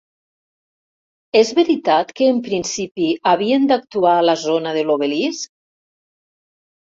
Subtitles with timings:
[1.41, 5.53] És veritat que en principi havien d'actuar a la zona de l'obelisc?